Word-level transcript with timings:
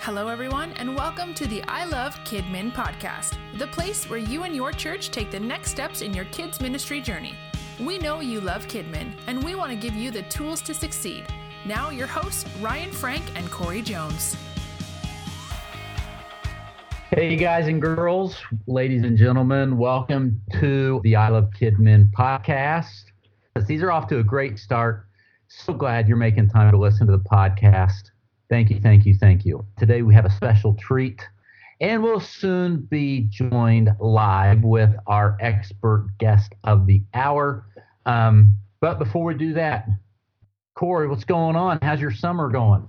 Hello, 0.00 0.28
everyone, 0.28 0.72
and 0.74 0.96
welcome 0.96 1.34
to 1.34 1.46
the 1.48 1.60
I 1.64 1.84
Love 1.84 2.14
KidMin 2.20 2.72
podcast, 2.72 3.36
the 3.58 3.66
place 3.66 4.08
where 4.08 4.18
you 4.18 4.44
and 4.44 4.54
your 4.54 4.70
church 4.70 5.10
take 5.10 5.32
the 5.32 5.40
next 5.40 5.72
steps 5.72 6.02
in 6.02 6.14
your 6.14 6.24
kids' 6.26 6.60
ministry 6.60 7.00
journey. 7.00 7.34
We 7.80 7.98
know 7.98 8.20
you 8.20 8.40
love 8.40 8.66
KidMin, 8.68 9.12
and 9.26 9.42
we 9.42 9.56
want 9.56 9.72
to 9.72 9.76
give 9.76 9.94
you 9.94 10.12
the 10.12 10.22
tools 10.22 10.62
to 10.62 10.72
succeed. 10.72 11.26
Now, 11.66 11.90
your 11.90 12.06
hosts, 12.06 12.48
Ryan 12.60 12.92
Frank 12.92 13.24
and 13.34 13.50
Corey 13.50 13.82
Jones. 13.82 14.36
Hey, 17.10 17.34
guys 17.36 17.66
and 17.66 17.82
girls, 17.82 18.36
ladies 18.68 19.02
and 19.02 19.18
gentlemen, 19.18 19.76
welcome 19.76 20.40
to 20.60 21.00
the 21.02 21.16
I 21.16 21.28
Love 21.28 21.50
KidMin 21.60 22.12
podcast. 22.12 23.04
These 23.66 23.82
are 23.82 23.90
off 23.90 24.06
to 24.08 24.20
a 24.20 24.24
great 24.24 24.60
start. 24.60 25.06
So 25.48 25.74
glad 25.74 26.06
you're 26.06 26.16
making 26.16 26.50
time 26.50 26.70
to 26.70 26.78
listen 26.78 27.06
to 27.08 27.12
the 27.12 27.24
podcast. 27.24 28.12
Thank 28.50 28.70
you, 28.70 28.80
thank 28.80 29.04
you, 29.04 29.14
thank 29.14 29.44
you. 29.44 29.66
Today 29.78 30.00
we 30.00 30.14
have 30.14 30.24
a 30.24 30.30
special 30.30 30.74
treat, 30.74 31.20
and 31.80 32.02
we'll 32.02 32.20
soon 32.20 32.78
be 32.80 33.26
joined 33.28 33.90
live 34.00 34.62
with 34.62 34.90
our 35.06 35.36
expert 35.40 36.08
guest 36.18 36.54
of 36.64 36.86
the 36.86 37.02
hour. 37.12 37.66
Um, 38.06 38.54
but 38.80 38.98
before 38.98 39.24
we 39.24 39.34
do 39.34 39.52
that, 39.54 39.86
Corey, 40.74 41.08
what's 41.08 41.24
going 41.24 41.56
on? 41.56 41.78
How's 41.82 42.00
your 42.00 42.10
summer 42.10 42.48
going? 42.48 42.88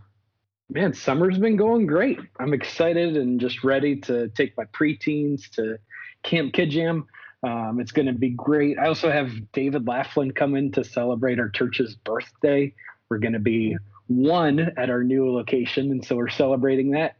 Man, 0.69 0.93
summer's 0.93 1.37
been 1.37 1.57
going 1.57 1.87
great. 1.87 2.19
I'm 2.39 2.53
excited 2.53 3.17
and 3.17 3.39
just 3.39 3.63
ready 3.63 3.97
to 4.01 4.29
take 4.29 4.55
my 4.55 4.65
preteens 4.65 5.49
to 5.55 5.77
Camp 6.23 6.53
Kid 6.53 6.69
Jam. 6.69 7.07
Um, 7.43 7.79
it's 7.81 7.91
going 7.91 8.05
to 8.05 8.13
be 8.13 8.29
great. 8.29 8.77
I 8.77 8.87
also 8.87 9.11
have 9.11 9.31
David 9.51 9.87
Laughlin 9.87 10.31
coming 10.31 10.71
to 10.73 10.83
celebrate 10.85 11.39
our 11.39 11.49
church's 11.49 11.95
birthday. 11.95 12.73
We're 13.09 13.17
going 13.17 13.33
to 13.33 13.39
be 13.39 13.75
one 14.09 14.71
at 14.75 14.89
our 14.89 15.03
new 15.03 15.31
location, 15.31 15.91
and 15.91 16.03
so 16.03 16.15
we're 16.15 16.29
celebrating 16.29 16.91
that. 16.91 17.15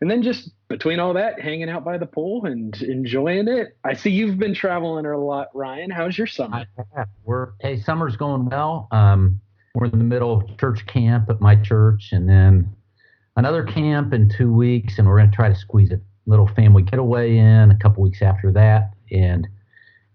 And 0.00 0.10
then 0.10 0.22
just 0.22 0.50
between 0.68 0.98
all 0.98 1.12
that, 1.14 1.40
hanging 1.40 1.68
out 1.68 1.84
by 1.84 1.98
the 1.98 2.06
pool 2.06 2.46
and 2.46 2.74
enjoying 2.82 3.48
it. 3.48 3.76
I 3.84 3.92
see 3.92 4.10
you've 4.10 4.38
been 4.38 4.54
traveling 4.54 5.04
a 5.04 5.18
lot, 5.18 5.48
Ryan. 5.54 5.90
How's 5.90 6.16
your 6.16 6.26
summer? 6.26 6.64
We're 7.24 7.50
hey, 7.60 7.78
summer's 7.80 8.16
going 8.16 8.46
well. 8.46 8.88
Um, 8.90 9.40
we're 9.74 9.86
in 9.86 9.98
the 9.98 10.04
middle 10.04 10.40
of 10.40 10.58
church 10.58 10.86
camp 10.86 11.28
at 11.28 11.40
my 11.40 11.54
church, 11.54 12.08
and 12.12 12.28
then 12.28 12.74
another 13.36 13.62
camp 13.62 14.14
in 14.14 14.30
two 14.30 14.52
weeks, 14.52 14.98
and 14.98 15.06
we're 15.06 15.18
going 15.18 15.30
to 15.30 15.36
try 15.36 15.50
to 15.50 15.54
squeeze 15.54 15.92
a 15.92 16.00
little 16.26 16.48
family 16.48 16.82
getaway 16.82 17.36
in 17.36 17.70
a 17.70 17.76
couple 17.76 18.02
weeks 18.02 18.22
after 18.22 18.50
that. 18.52 18.94
And 19.12 19.46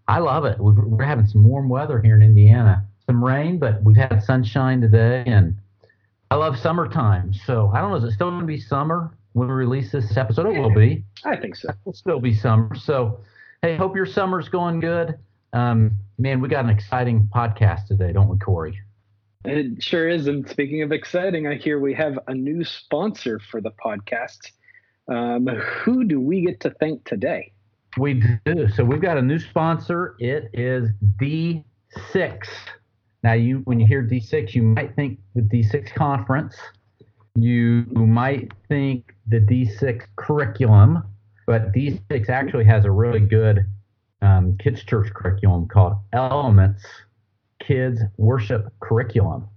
I 0.08 0.20
love 0.20 0.46
it. 0.46 0.60
we 0.60 0.74
are 0.74 1.06
having 1.06 1.28
some 1.28 1.44
warm 1.44 1.70
weather 1.70 2.02
here 2.02 2.16
in 2.16 2.24
Indiana. 2.24 2.88
Some 3.06 3.24
rain, 3.24 3.60
but 3.60 3.84
we've 3.84 3.98
had 3.98 4.24
sunshine 4.24 4.82
today, 4.82 5.24
and 5.28 5.56
I 6.32 6.36
love 6.36 6.58
summertime. 6.58 7.34
So 7.34 7.72
I 7.74 7.82
don't 7.82 7.92
know. 7.92 7.98
Is 7.98 8.04
it 8.04 8.12
still 8.12 8.30
going 8.30 8.42
to 8.42 8.48
be 8.48 8.60
summer 8.60 9.16
when 9.34 9.48
we 9.48 9.54
release 9.54 9.92
this 9.92 10.18
episode? 10.18 10.48
It 10.48 10.60
will 10.60 10.74
be. 10.74 11.04
I 11.24 11.36
think 11.36 11.56
so. 11.56 11.70
It'll 11.70 11.94
still 11.94 12.20
be 12.20 12.34
summer. 12.34 12.74
So, 12.76 13.20
hey, 13.62 13.76
hope 13.76 13.96
your 13.96 14.06
summer's 14.06 14.50
going 14.50 14.80
good. 14.80 15.18
Um, 15.54 15.98
man, 16.18 16.42
we 16.42 16.50
got 16.50 16.66
an 16.66 16.72
exciting 16.72 17.30
podcast 17.34 17.88
today, 17.88 18.12
don't 18.12 18.28
we, 18.28 18.38
Corey? 18.38 18.80
It 19.46 19.84
sure 19.84 20.10
is. 20.10 20.28
And 20.28 20.50
speaking 20.50 20.82
of 20.82 20.92
exciting, 20.92 21.48
I 21.48 21.56
hear 21.56 21.80
we 21.80 21.94
have 21.94 22.18
a 22.28 22.34
new 22.34 22.64
sponsor 22.64 23.40
for 23.40 23.62
the 23.62 23.72
podcast. 23.72 24.52
Um, 25.08 25.46
who 25.46 26.04
do 26.04 26.20
we 26.20 26.42
get 26.42 26.60
to 26.62 26.72
thank 26.72 27.06
today? 27.06 27.52
We 27.98 28.24
do. 28.46 28.68
So 28.70 28.84
we've 28.84 29.02
got 29.02 29.18
a 29.18 29.22
new 29.22 29.40
sponsor. 29.40 30.16
It 30.20 30.50
is 30.54 30.90
D6 31.22 31.64
now, 33.26 33.34
you 33.34 33.62
when 33.64 33.80
you 33.80 33.88
hear 33.88 34.04
D6, 34.04 34.54
you 34.54 34.62
might 34.62 34.96
think 34.96 35.18
the 35.34 35.42
D6 35.42 35.96
conference. 35.96 36.56
You 37.34 37.88
might 37.90 38.52
think 38.70 39.16
the 39.26 39.40
D6 39.40 40.04
curriculum, 40.16 41.04
but 41.48 41.74
D6 41.74 42.30
actually 42.30 42.66
has 42.66 42.86
a 42.86 42.92
really 42.92 43.20
good 43.20 43.66
um, 44.22 44.56
kids 44.60 44.84
church 44.84 45.12
curriculum 45.12 45.68
called 45.68 45.94
Elements 46.14 46.86
Kids 47.60 48.00
Worship 48.18 48.72
Curriculum. 48.80 49.48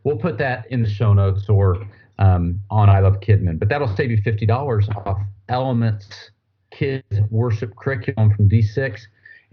We'll 0.05 0.19
put 0.19 0.39
that 0.39 0.71
in 0.71 0.83
the 0.83 0.91
show 0.91 1.15
notes 1.15 1.49
or 1.49 1.79
um, 2.19 2.61
on 2.71 2.91
I 2.91 3.01
Love 3.01 3.21
KidMin, 3.21 3.59
But 3.59 3.71
that'll 3.71 3.95
save 3.97 4.11
you 4.11 4.23
$50 4.23 5.07
off 5.07 5.19
Elements 5.49 6.31
Kids 6.71 7.21
Worship 7.31 7.75
Curriculum 7.77 8.35
from 8.35 8.49
D6. 8.49 9.01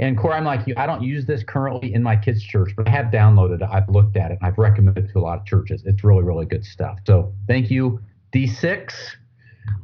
And 0.02 0.18
Corey, 0.18 0.36
I'm 0.36 0.46
like 0.46 0.66
you. 0.66 0.74
I 0.78 0.86
don't 0.86 1.04
use 1.04 1.26
this 1.26 1.44
currently 1.44 1.94
in 1.94 2.02
my 2.02 2.16
kids' 2.16 2.42
church, 2.42 2.72
but 2.78 2.88
I 2.88 2.92
have 2.92 3.08
downloaded 3.08 3.62
it. 3.62 3.68
I've 3.70 3.90
looked 3.90 4.16
at 4.16 4.32
it. 4.32 4.40
I've 4.42 4.58
recommended 4.58 5.06
it 5.06 5.12
to 5.12 5.20
a 5.20 5.22
lot 5.22 5.40
of 5.40 5.46
churches. 5.46 5.84
It's 5.86 6.06
really, 6.06 6.24
really 6.24 6.46
good 6.46 6.64
stuff. 6.64 7.00
So 7.06 7.34
thank 7.48 7.70
you, 7.70 8.00
D6, 8.34 8.94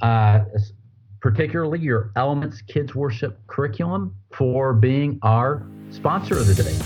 uh, 0.02 0.46
particularly 1.20 1.80
your 1.80 2.12
Elements 2.16 2.62
Kids 2.62 2.96
Worship 2.96 3.46
Curriculum, 3.48 4.16
for 4.34 4.74
being 4.74 5.20
our 5.22 5.68
sponsor 5.92 6.38
of 6.38 6.48
the 6.48 6.64
day. 6.64 6.78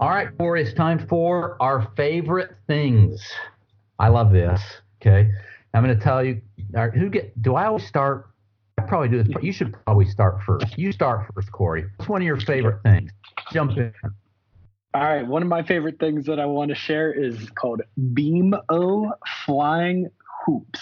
All 0.00 0.08
right, 0.08 0.28
Corey, 0.38 0.62
it's 0.62 0.72
time 0.72 1.06
for 1.06 1.58
our 1.60 1.86
favorite 1.94 2.56
things. 2.66 3.20
I 3.98 4.08
love 4.08 4.32
this. 4.32 4.62
Okay. 5.00 5.30
I'm 5.72 5.84
going 5.84 5.96
to 5.96 6.02
tell 6.02 6.22
you 6.24 6.40
who 6.94 7.08
get, 7.10 7.40
do 7.42 7.54
I 7.54 7.66
always 7.66 7.86
start? 7.86 8.26
I 8.78 8.82
probably 8.82 9.08
do 9.08 9.22
this, 9.22 9.32
but 9.32 9.44
you 9.44 9.52
should 9.52 9.72
probably 9.84 10.06
start 10.06 10.42
first. 10.42 10.76
You 10.76 10.90
start 10.92 11.26
first, 11.34 11.52
Corey. 11.52 11.84
What's 11.96 12.08
one 12.08 12.22
of 12.22 12.26
your 12.26 12.40
favorite 12.40 12.82
things? 12.82 13.10
Jump 13.52 13.76
in. 13.76 13.92
All 14.94 15.02
right. 15.02 15.26
One 15.26 15.42
of 15.42 15.48
my 15.48 15.62
favorite 15.62 15.98
things 16.00 16.26
that 16.26 16.40
I 16.40 16.46
want 16.46 16.70
to 16.70 16.74
share 16.74 17.12
is 17.12 17.50
called 17.50 17.82
Beam 18.14 18.54
O 18.68 19.12
Flying 19.44 20.10
Hoops. 20.44 20.80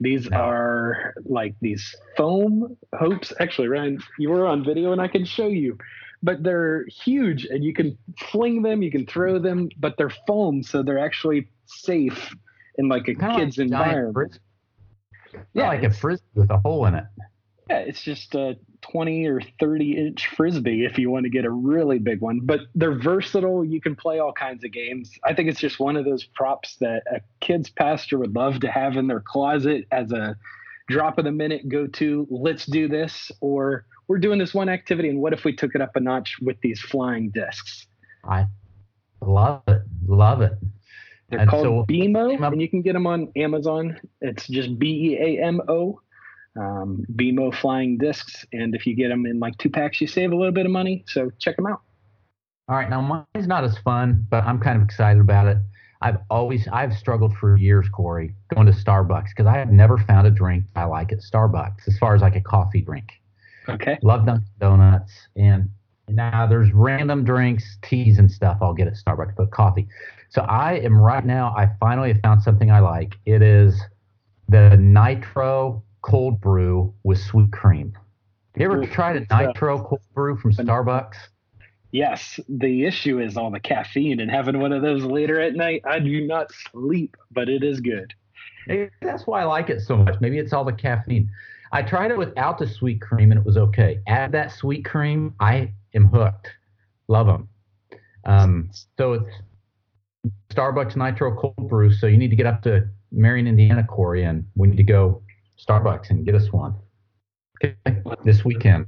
These 0.00 0.28
are 0.32 1.14
like 1.24 1.54
these 1.60 1.94
foam 2.16 2.76
hoops. 2.98 3.32
Actually, 3.38 3.68
Ryan, 3.68 4.00
you 4.18 4.30
were 4.30 4.46
on 4.46 4.64
video 4.64 4.92
and 4.92 5.00
I 5.00 5.08
can 5.08 5.24
show 5.24 5.46
you, 5.46 5.78
but 6.22 6.42
they're 6.42 6.86
huge 6.86 7.44
and 7.44 7.62
you 7.62 7.74
can 7.74 7.96
fling 8.30 8.62
them, 8.62 8.82
you 8.82 8.90
can 8.90 9.06
throw 9.06 9.38
them, 9.38 9.68
but 9.78 9.96
they're 9.98 10.12
foam, 10.26 10.62
so 10.62 10.82
they're 10.82 10.98
actually 10.98 11.48
safe 11.66 12.34
in 12.78 12.88
like 12.88 13.08
a 13.08 13.14
kind 13.14 13.40
kid's 13.40 13.58
like 13.58 13.66
environment. 13.66 14.38
Yeah, 15.54 15.68
like 15.68 15.82
a 15.82 15.90
frisbee 15.90 16.26
with 16.34 16.50
a 16.50 16.58
hole 16.58 16.86
in 16.86 16.94
it. 16.94 17.04
Yeah, 17.68 17.78
it's 17.78 18.02
just 18.02 18.34
a 18.34 18.56
20 18.82 19.26
or 19.26 19.40
30 19.60 19.96
inch 19.96 20.26
frisbee 20.36 20.84
if 20.84 20.98
you 20.98 21.10
want 21.10 21.24
to 21.24 21.30
get 21.30 21.44
a 21.44 21.50
really 21.50 21.98
big 21.98 22.20
one. 22.20 22.40
But 22.42 22.60
they're 22.74 22.98
versatile. 22.98 23.64
You 23.64 23.80
can 23.80 23.94
play 23.94 24.18
all 24.18 24.32
kinds 24.32 24.64
of 24.64 24.72
games. 24.72 25.10
I 25.24 25.34
think 25.34 25.48
it's 25.48 25.60
just 25.60 25.78
one 25.78 25.96
of 25.96 26.04
those 26.04 26.24
props 26.24 26.76
that 26.80 27.02
a 27.12 27.20
kid's 27.40 27.70
pastor 27.70 28.18
would 28.18 28.34
love 28.34 28.60
to 28.60 28.70
have 28.70 28.96
in 28.96 29.06
their 29.06 29.20
closet 29.20 29.86
as 29.92 30.10
a 30.10 30.36
drop 30.88 31.18
of 31.18 31.24
the 31.24 31.32
minute 31.32 31.68
go 31.68 31.86
to. 31.86 32.26
Let's 32.28 32.66
do 32.66 32.88
this, 32.88 33.30
or 33.40 33.86
we're 34.08 34.18
doing 34.18 34.40
this 34.40 34.52
one 34.52 34.68
activity, 34.68 35.08
and 35.08 35.20
what 35.20 35.32
if 35.32 35.44
we 35.44 35.54
took 35.54 35.76
it 35.76 35.80
up 35.80 35.94
a 35.94 36.00
notch 36.00 36.38
with 36.42 36.60
these 36.62 36.80
flying 36.80 37.30
discs? 37.30 37.86
I 38.24 38.46
love 39.20 39.62
it. 39.68 39.82
Love 40.08 40.42
it. 40.42 40.54
They're 41.30 41.40
and 41.40 41.48
called 41.48 41.64
so, 41.64 41.84
Beamo, 41.88 42.52
and 42.52 42.60
you 42.60 42.68
can 42.68 42.82
get 42.82 42.92
them 42.94 43.06
on 43.06 43.30
Amazon. 43.36 43.98
It's 44.20 44.46
just 44.48 44.78
B 44.78 45.14
E 45.14 45.38
A 45.38 45.44
M 45.44 45.60
O. 45.68 46.00
um, 46.56 47.04
Beamo 47.14 47.54
flying 47.54 47.98
discs. 47.98 48.44
And 48.52 48.74
if 48.74 48.86
you 48.86 48.94
get 48.94 49.08
them 49.08 49.26
in 49.26 49.38
like 49.38 49.56
two 49.58 49.70
packs, 49.70 50.00
you 50.00 50.06
save 50.06 50.32
a 50.32 50.36
little 50.36 50.52
bit 50.52 50.66
of 50.66 50.72
money. 50.72 51.04
So 51.06 51.30
check 51.38 51.56
them 51.56 51.66
out. 51.66 51.82
All 52.68 52.76
right. 52.76 52.88
Now, 52.88 53.00
mine's 53.00 53.46
not 53.48 53.64
as 53.64 53.76
fun, 53.78 54.26
but 54.30 54.44
I'm 54.44 54.60
kind 54.60 54.76
of 54.76 54.84
excited 54.84 55.20
about 55.20 55.46
it. 55.46 55.58
I've 56.02 56.18
always, 56.30 56.66
I've 56.72 56.94
struggled 56.94 57.36
for 57.36 57.56
years, 57.56 57.86
Corey, 57.90 58.34
going 58.54 58.66
to 58.66 58.72
Starbucks 58.72 59.28
because 59.36 59.46
I 59.46 59.58
have 59.58 59.70
never 59.70 59.98
found 59.98 60.26
a 60.26 60.30
drink 60.30 60.64
I 60.74 60.84
like 60.84 61.12
at 61.12 61.18
Starbucks 61.18 61.86
as 61.86 61.98
far 61.98 62.14
as 62.14 62.22
like 62.22 62.36
a 62.36 62.40
coffee 62.40 62.80
drink. 62.80 63.12
Okay. 63.68 63.98
Love 64.02 64.24
Dunkin' 64.24 64.46
Donuts. 64.58 65.12
And 65.36 65.68
now 66.08 66.46
there's 66.46 66.72
random 66.72 67.22
drinks, 67.22 67.76
teas, 67.82 68.18
and 68.18 68.30
stuff 68.30 68.58
I'll 68.62 68.72
get 68.72 68.86
at 68.88 68.94
Starbucks, 68.94 69.34
but 69.36 69.50
coffee. 69.50 69.88
So 70.30 70.42
I 70.42 70.74
am 70.74 70.96
right 70.96 71.24
now, 71.24 71.52
I 71.56 71.70
finally 71.80 72.12
have 72.12 72.22
found 72.22 72.42
something 72.42 72.70
I 72.70 72.78
like. 72.78 73.16
It 73.26 73.42
is 73.42 73.80
the 74.48 74.76
Nitro 74.76 75.82
cold 76.02 76.40
brew 76.40 76.94
with 77.02 77.18
sweet 77.18 77.50
cream. 77.50 77.92
You 78.56 78.66
ever 78.66 78.86
tried 78.86 79.16
a 79.16 79.44
nitro 79.44 79.82
cold 79.82 80.00
brew 80.14 80.36
from 80.36 80.52
Starbucks? 80.52 81.16
Yes, 81.92 82.38
the 82.48 82.84
issue 82.84 83.20
is 83.20 83.36
all 83.36 83.50
the 83.50 83.60
caffeine 83.60 84.20
and 84.20 84.30
having 84.30 84.60
one 84.60 84.72
of 84.72 84.82
those 84.82 85.02
later 85.02 85.40
at 85.40 85.54
night. 85.54 85.82
I 85.84 85.98
do 85.98 86.26
not 86.26 86.52
sleep, 86.70 87.16
but 87.32 87.48
it 87.48 87.64
is 87.64 87.80
good. 87.80 88.14
Maybe 88.68 88.90
that's 89.02 89.26
why 89.26 89.42
I 89.42 89.44
like 89.44 89.70
it 89.70 89.80
so 89.80 89.96
much. 89.96 90.20
Maybe 90.20 90.38
it's 90.38 90.52
all 90.52 90.64
the 90.64 90.72
caffeine. 90.72 91.28
I 91.72 91.82
tried 91.82 92.12
it 92.12 92.18
without 92.18 92.58
the 92.58 92.68
sweet 92.68 93.00
cream 93.00 93.32
and 93.32 93.40
it 93.40 93.46
was 93.46 93.56
okay. 93.56 94.00
Add 94.06 94.32
that 94.32 94.52
sweet 94.52 94.84
cream, 94.84 95.34
I 95.40 95.72
am 95.94 96.06
hooked. 96.06 96.48
Love 97.08 97.26
them. 97.26 97.48
Um, 98.24 98.70
so 98.96 99.14
it's 99.14 99.34
Starbucks 100.52 100.96
Nitro 100.96 101.34
Cold 101.36 101.68
Brew. 101.68 101.92
So 101.92 102.06
you 102.06 102.16
need 102.16 102.30
to 102.30 102.36
get 102.36 102.46
up 102.46 102.62
to 102.62 102.88
Marion, 103.12 103.46
Indiana, 103.46 103.84
Corey, 103.84 104.24
and 104.24 104.44
we 104.56 104.68
need 104.68 104.76
to 104.76 104.84
go 104.84 105.22
Starbucks 105.58 106.10
and 106.10 106.24
get 106.24 106.34
us 106.34 106.52
one 106.52 106.74
okay, 107.64 107.76
this 108.24 108.44
weekend. 108.44 108.86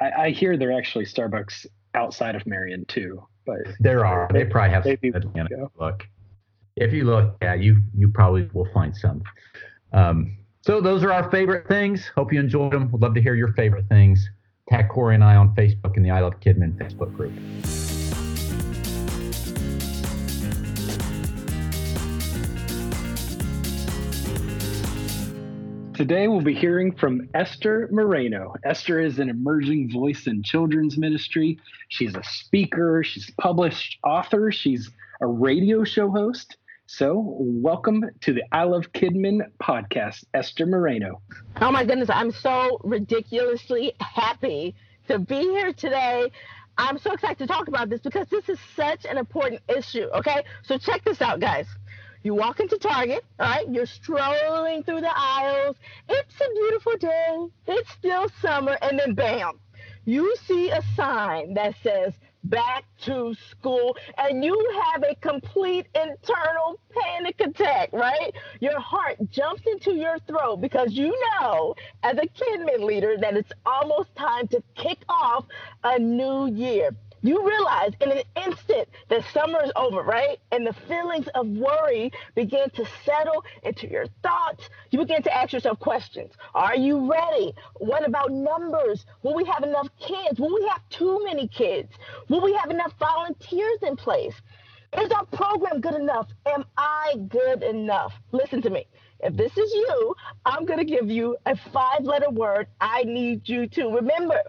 I, 0.00 0.10
I 0.24 0.30
hear 0.30 0.56
there 0.56 0.70
are 0.70 0.78
actually 0.78 1.06
Starbucks 1.06 1.66
outside 1.94 2.34
of 2.34 2.46
Marion 2.46 2.84
too, 2.86 3.22
but 3.46 3.58
There 3.80 4.04
are. 4.04 4.28
They 4.32 4.44
probably 4.44 4.70
have 4.70 4.84
some 4.84 4.90
Maybe 4.90 5.08
in 5.08 5.16
Atlanta. 5.16 5.48
go. 5.48 5.72
Look, 5.78 6.06
if 6.76 6.92
you 6.92 7.04
look, 7.04 7.36
yeah, 7.42 7.54
you 7.54 7.80
you 7.96 8.08
probably 8.08 8.48
will 8.52 8.68
find 8.72 8.96
some. 8.96 9.22
Um, 9.92 10.36
so 10.62 10.80
those 10.80 11.04
are 11.04 11.12
our 11.12 11.30
favorite 11.30 11.68
things. 11.68 12.10
Hope 12.16 12.32
you 12.32 12.40
enjoyed 12.40 12.72
them. 12.72 12.90
Would 12.90 13.02
love 13.02 13.14
to 13.14 13.22
hear 13.22 13.34
your 13.34 13.52
favorite 13.52 13.86
things. 13.88 14.28
Tag 14.68 14.88
Corey 14.88 15.14
and 15.14 15.22
I 15.22 15.36
on 15.36 15.54
Facebook 15.54 15.96
in 15.96 16.02
the 16.02 16.10
I 16.10 16.20
Love 16.20 16.40
KidMin 16.40 16.76
Facebook 16.78 17.14
group. 17.14 17.32
Today 25.94 26.26
we'll 26.26 26.40
be 26.40 26.56
hearing 26.56 26.90
from 26.90 27.28
Esther 27.34 27.88
Moreno. 27.92 28.52
Esther 28.64 28.98
is 28.98 29.20
an 29.20 29.28
emerging 29.28 29.92
voice 29.92 30.26
in 30.26 30.42
children's 30.42 30.98
ministry. 30.98 31.56
She's 31.88 32.16
a 32.16 32.22
speaker, 32.24 33.04
she's 33.04 33.30
published 33.38 33.98
author, 34.02 34.50
she's 34.50 34.90
a 35.20 35.26
radio 35.28 35.84
show 35.84 36.10
host. 36.10 36.56
So, 36.86 37.36
welcome 37.38 38.04
to 38.22 38.32
the 38.32 38.42
I 38.50 38.64
Love 38.64 38.90
KidMin 38.92 39.42
podcast, 39.62 40.24
Esther 40.34 40.66
Moreno. 40.66 41.22
Oh 41.60 41.70
my 41.70 41.84
goodness, 41.84 42.10
I'm 42.10 42.32
so 42.32 42.80
ridiculously 42.82 43.92
happy 44.00 44.74
to 45.06 45.20
be 45.20 45.42
here 45.42 45.72
today. 45.72 46.28
I'm 46.76 46.98
so 46.98 47.12
excited 47.12 47.38
to 47.38 47.46
talk 47.46 47.68
about 47.68 47.88
this 47.88 48.00
because 48.00 48.26
this 48.30 48.48
is 48.48 48.58
such 48.74 49.04
an 49.04 49.16
important 49.16 49.60
issue. 49.68 50.08
Okay, 50.12 50.42
so 50.64 50.76
check 50.76 51.04
this 51.04 51.22
out, 51.22 51.38
guys. 51.38 51.68
You 52.24 52.34
walk 52.34 52.58
into 52.58 52.78
Target, 52.78 53.22
all 53.38 53.46
right, 53.46 53.68
you're 53.70 53.84
strolling 53.84 54.82
through 54.82 55.02
the 55.02 55.12
aisles. 55.14 55.76
It's 56.08 56.40
a 56.40 56.54
beautiful 56.54 56.96
day, 56.96 57.46
it's 57.66 57.90
still 57.92 58.30
summer, 58.40 58.78
and 58.80 58.98
then 58.98 59.12
bam, 59.12 59.60
you 60.06 60.34
see 60.46 60.70
a 60.70 60.80
sign 60.96 61.52
that 61.52 61.74
says 61.82 62.14
back 62.44 62.84
to 63.02 63.34
school, 63.50 63.94
and 64.16 64.42
you 64.42 64.82
have 64.84 65.02
a 65.02 65.14
complete 65.16 65.86
internal 65.94 66.80
panic 66.90 67.40
attack, 67.40 67.90
right? 67.92 68.32
Your 68.60 68.80
heart 68.80 69.18
jumps 69.30 69.62
into 69.66 69.92
your 69.94 70.18
throat 70.20 70.62
because 70.62 70.92
you 70.92 71.14
know, 71.40 71.74
as 72.02 72.16
a 72.16 72.26
KidMin 72.26 72.80
leader, 72.84 73.16
that 73.18 73.36
it's 73.36 73.52
almost 73.66 74.14
time 74.16 74.48
to 74.48 74.62
kick 74.74 74.98
off 75.10 75.44
a 75.84 75.98
new 75.98 76.46
year. 76.46 76.90
You 77.24 77.48
realize 77.48 77.92
in 78.02 78.12
an 78.12 78.22
instant 78.36 78.86
that 79.08 79.24
summer 79.32 79.64
is 79.64 79.72
over, 79.76 80.02
right? 80.02 80.38
And 80.52 80.66
the 80.66 80.74
feelings 80.74 81.26
of 81.34 81.48
worry 81.48 82.12
begin 82.34 82.68
to 82.74 82.84
settle 83.06 83.42
into 83.62 83.88
your 83.88 84.08
thoughts. 84.22 84.68
You 84.90 84.98
begin 84.98 85.22
to 85.22 85.34
ask 85.34 85.54
yourself 85.54 85.80
questions. 85.80 86.34
Are 86.54 86.76
you 86.76 87.10
ready? 87.10 87.54
What 87.76 88.06
about 88.06 88.30
numbers? 88.30 89.06
Will 89.22 89.34
we 89.34 89.44
have 89.46 89.62
enough 89.62 89.88
kids? 89.98 90.38
Will 90.38 90.54
we 90.54 90.68
have 90.68 90.86
too 90.90 91.24
many 91.24 91.48
kids? 91.48 91.94
Will 92.28 92.42
we 92.42 92.52
have 92.52 92.70
enough 92.70 92.92
volunteers 92.98 93.78
in 93.80 93.96
place? 93.96 94.34
Is 94.98 95.10
our 95.10 95.24
program 95.24 95.80
good 95.80 95.94
enough? 95.94 96.28
Am 96.44 96.66
I 96.76 97.14
good 97.28 97.62
enough? 97.62 98.12
Listen 98.32 98.60
to 98.60 98.70
me. 98.70 98.86
If 99.20 99.34
this 99.34 99.56
is 99.56 99.72
you, 99.72 100.14
I'm 100.44 100.66
going 100.66 100.78
to 100.78 100.84
give 100.84 101.10
you 101.10 101.38
a 101.46 101.56
five 101.72 102.04
letter 102.04 102.28
word. 102.28 102.66
I 102.82 103.04
need 103.04 103.48
you 103.48 103.66
to 103.68 103.88
remember 103.88 104.42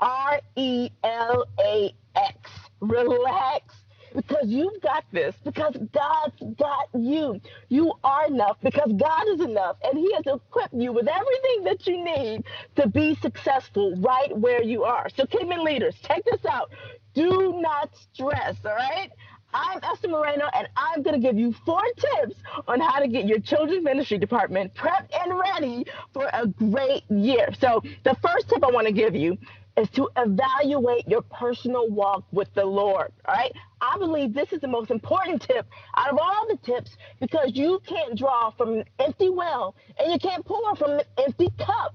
R 0.00 0.40
E 0.56 0.90
L 1.04 1.46
A 1.60 1.94
X. 2.16 2.50
Relax. 2.80 3.74
Because 4.14 4.46
you've 4.46 4.80
got 4.80 5.04
this, 5.12 5.34
because 5.44 5.76
God's 5.92 6.56
got 6.58 6.88
you. 6.94 7.38
You 7.68 7.92
are 8.02 8.26
enough 8.28 8.56
because 8.62 8.90
God 8.98 9.24
is 9.28 9.40
enough 9.42 9.76
and 9.84 9.98
He 9.98 10.10
has 10.14 10.24
equipped 10.26 10.74
you 10.74 10.92
with 10.92 11.06
everything 11.06 11.64
that 11.64 11.86
you 11.86 12.02
need 12.02 12.44
to 12.76 12.88
be 12.88 13.14
successful 13.16 13.94
right 13.98 14.36
where 14.38 14.62
you 14.62 14.84
are. 14.84 15.08
So, 15.14 15.24
KidMin 15.24 15.62
leaders, 15.64 15.96
check 16.02 16.22
this 16.30 16.46
out. 16.50 16.72
Do 17.14 17.60
not 17.60 17.90
stress, 18.14 18.56
all 18.64 18.74
right? 18.74 19.10
I'm 19.52 19.80
Esther 19.82 20.08
Moreno, 20.08 20.46
and 20.54 20.68
I'm 20.76 21.02
going 21.02 21.20
to 21.20 21.26
give 21.26 21.38
you 21.38 21.54
four 21.64 21.82
tips 21.96 22.36
on 22.68 22.80
how 22.80 23.00
to 23.00 23.08
get 23.08 23.26
your 23.26 23.40
children's 23.40 23.84
ministry 23.84 24.18
department 24.18 24.74
prepped 24.74 25.10
and 25.24 25.38
ready 25.38 25.86
for 26.12 26.28
a 26.32 26.46
great 26.46 27.04
year. 27.10 27.48
So, 27.60 27.82
the 28.04 28.16
first 28.22 28.48
tip 28.48 28.64
I 28.64 28.70
want 28.70 28.86
to 28.86 28.92
give 28.92 29.14
you 29.14 29.36
is 29.76 29.88
to 29.90 30.08
evaluate 30.16 31.06
your 31.06 31.22
personal 31.22 31.88
walk 31.88 32.24
with 32.32 32.52
the 32.54 32.64
Lord. 32.64 33.12
All 33.26 33.34
right. 33.34 33.52
I 33.80 33.98
believe 33.98 34.32
this 34.32 34.52
is 34.52 34.60
the 34.60 34.68
most 34.68 34.90
important 34.90 35.42
tip 35.42 35.66
out 35.96 36.10
of 36.10 36.18
all 36.18 36.46
the 36.48 36.56
tips 36.56 36.96
because 37.20 37.52
you 37.54 37.80
can't 37.86 38.16
draw 38.16 38.50
from 38.50 38.74
an 38.74 38.84
empty 38.98 39.28
well 39.28 39.74
and 39.98 40.10
you 40.10 40.18
can't 40.18 40.44
pour 40.44 40.74
from 40.76 40.92
an 40.92 41.02
empty 41.18 41.50
cup. 41.58 41.94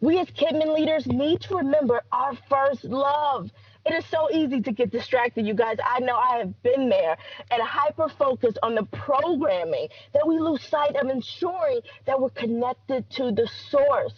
We 0.00 0.18
as 0.18 0.26
KidMin 0.28 0.74
leaders 0.74 1.06
need 1.06 1.40
to 1.42 1.56
remember 1.56 2.02
our 2.12 2.36
first 2.50 2.84
love. 2.84 3.50
It 3.86 3.94
is 3.94 4.04
so 4.06 4.28
easy 4.30 4.60
to 4.60 4.72
get 4.72 4.90
distracted, 4.90 5.46
you 5.46 5.54
guys. 5.54 5.76
I 5.84 6.00
know 6.00 6.16
I 6.16 6.38
have 6.38 6.62
been 6.62 6.88
there 6.88 7.16
and 7.50 7.62
hyper 7.62 8.08
focus 8.08 8.54
on 8.62 8.74
the 8.74 8.84
programming 8.84 9.88
that 10.12 10.26
we 10.26 10.38
lose 10.38 10.62
sight 10.64 10.96
of 10.96 11.08
ensuring 11.08 11.80
that 12.06 12.20
we're 12.20 12.30
connected 12.30 13.08
to 13.10 13.32
the 13.32 13.48
source. 13.70 14.14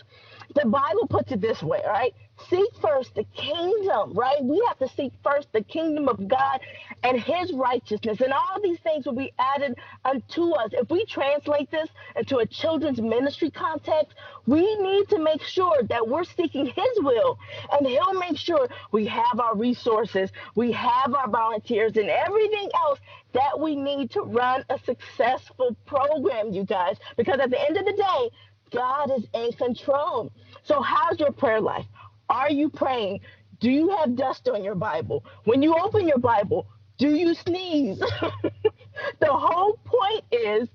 The 0.54 0.66
Bible 0.68 1.06
puts 1.08 1.32
it 1.32 1.40
this 1.40 1.62
way, 1.62 1.80
right? 1.86 2.14
Seek 2.50 2.70
first 2.80 3.14
the 3.14 3.24
kingdom, 3.34 4.12
right? 4.14 4.42
We 4.42 4.62
have 4.68 4.78
to 4.78 4.88
seek 4.96 5.12
first 5.22 5.48
the 5.52 5.62
kingdom 5.62 6.08
of 6.08 6.28
God 6.28 6.60
and 7.02 7.20
his 7.20 7.52
righteousness, 7.52 8.20
and 8.20 8.32
all 8.32 8.60
these 8.62 8.78
things 8.80 9.06
will 9.06 9.14
be 9.14 9.32
added 9.38 9.76
unto 10.04 10.52
us. 10.52 10.70
If 10.72 10.90
we 10.90 11.04
translate 11.06 11.70
this 11.70 11.88
into 12.16 12.38
a 12.38 12.46
children's 12.46 13.00
ministry 13.00 13.50
context, 13.50 14.14
we 14.46 14.76
need 14.76 15.08
to 15.10 15.18
make 15.18 15.42
sure 15.42 15.82
that 15.84 16.06
we're 16.06 16.24
seeking 16.24 16.66
his 16.66 16.98
will, 16.98 17.38
and 17.72 17.86
he'll 17.86 18.14
make 18.14 18.38
sure 18.38 18.68
we 18.92 19.06
have 19.06 19.40
our 19.40 19.56
resources, 19.56 20.30
we 20.54 20.72
have 20.72 21.14
our 21.14 21.28
volunteers, 21.28 21.96
and 21.96 22.10
everything 22.10 22.70
else 22.84 22.98
that 23.32 23.58
we 23.58 23.76
need 23.76 24.10
to 24.12 24.22
run 24.22 24.64
a 24.70 24.78
successful 24.84 25.76
program, 25.86 26.52
you 26.52 26.64
guys. 26.64 26.96
Because 27.16 27.40
at 27.40 27.50
the 27.50 27.60
end 27.60 27.76
of 27.76 27.84
the 27.84 27.92
day, 27.92 28.30
God 28.72 29.10
is 29.16 29.24
in 29.34 29.52
control. 29.52 30.32
So, 30.64 30.80
how's 30.82 31.20
your 31.20 31.32
prayer 31.32 31.60
life? 31.60 31.86
Are 32.28 32.50
you 32.50 32.68
praying? 32.68 33.20
Do 33.60 33.70
you 33.70 33.90
have 33.96 34.16
dust 34.16 34.48
on 34.48 34.64
your 34.64 34.74
Bible? 34.74 35.24
When 35.44 35.62
you 35.62 35.74
open 35.76 36.08
your 36.08 36.18
Bible, 36.18 36.66
do 36.98 37.14
you 37.14 37.34
sneeze? 37.34 37.98
the 39.20 39.32
whole 39.32 39.78
point 39.84 40.24
is 40.32 40.68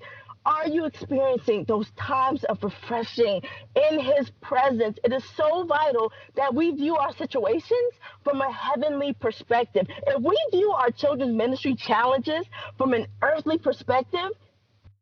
are 0.46 0.68
you 0.68 0.86
experiencing 0.86 1.66
those 1.68 1.92
times 1.92 2.44
of 2.46 2.64
refreshing 2.64 3.42
in 3.76 4.00
his 4.00 4.32
presence? 4.42 4.98
It 5.04 5.14
is 5.14 5.24
so 5.36 5.64
vital 5.66 6.12
that 6.36 6.54
we 6.54 6.72
view 6.72 6.96
our 6.96 7.14
situations 7.16 7.94
from 8.24 8.42
a 8.42 8.52
heavenly 8.52 9.14
perspective. 9.14 9.86
If 10.08 10.24
we 10.24 10.38
view 10.52 10.72
our 10.72 10.92
children's 10.92 11.36
ministry 11.36 11.76
challenges 11.76 12.46
from 12.78 12.94
an 12.94 13.06
earthly 13.22 13.58
perspective, 13.58 14.32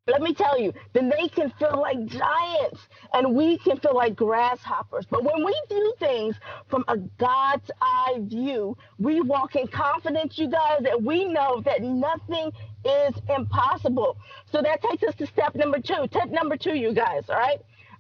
let 0.08 0.22
me 0.22 0.34
tell 0.34 0.60
you, 0.60 0.74
then 0.94 1.10
they 1.10 1.28
can 1.28 1.52
feel 1.60 1.80
like 1.82 2.06
giants 2.06 2.80
and 3.14 3.36
we 3.36 3.58
can 3.60 3.78
feel 3.80 3.96
like 3.96 4.16
grasshoppers. 4.16 5.06
But 5.10 5.24
when 5.24 5.46
we 5.46 5.54
view 5.70 5.94
things 6.00 6.36
from 6.70 6.86
a 6.88 6.98
God's 6.98 7.70
eye 7.82 8.18
view, 8.22 8.78
we 8.98 9.22
walk 9.22 9.56
in 9.56 9.68
confidence, 9.68 10.38
you 10.38 10.50
guys, 10.50 10.80
that 10.84 11.02
we 11.02 11.26
know 11.26 11.62
that 11.66 11.82
nothing 11.82 12.52
is 12.86 13.16
impossible. 13.30 14.18
So 14.52 14.62
that 14.62 14.82
takes 14.82 15.04
us 15.04 15.16
to 15.16 15.28
step 15.28 15.56
number 15.56 15.80
two. 15.80 16.08
Tip 16.12 16.30
number 16.30 16.56
two, 16.58 16.76
you 16.76 16.94
guys, 16.94 17.24
all 17.30 17.36
right? 17.36 17.60